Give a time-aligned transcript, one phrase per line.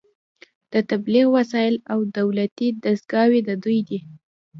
[0.73, 3.99] د تبلیغ وسایل او دولتي دستګاوې د دوی دي